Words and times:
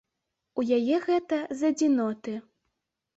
У 0.61 0.63
яе 0.77 0.95
гэта 1.07 1.37
з 1.59 1.71
адзіноты. 1.73 2.33